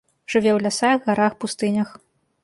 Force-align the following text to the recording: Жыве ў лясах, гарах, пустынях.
Жыве 0.33 0.49
ў 0.53 0.59
лясах, 0.65 0.97
гарах, 1.09 1.33
пустынях. 1.45 1.93